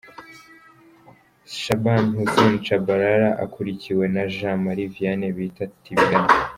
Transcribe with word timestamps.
Shaban 1.59 2.05
Hussein 2.17 2.55
Tchabalala 2.63 3.29
akurikiwe 3.43 4.05
na 4.15 4.23
Jean 4.35 4.57
Marie 4.65 4.91
Vianney 4.93 5.33
bita 5.37 5.63
Tibingana. 5.83 6.33